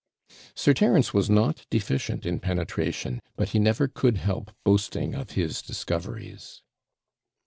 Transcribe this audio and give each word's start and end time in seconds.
Sir 0.55 0.73
Terence 0.73 1.13
was 1.13 1.29
not 1.29 1.67
deficient 1.69 2.25
in 2.25 2.39
penetration, 2.39 3.21
but 3.35 3.49
he 3.49 3.59
never 3.59 3.87
could 3.87 4.17
help 4.17 4.49
boasting 4.63 5.13
of 5.13 5.33
his 5.33 5.61
discoveries. 5.61 6.63